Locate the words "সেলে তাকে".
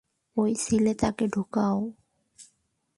0.63-1.25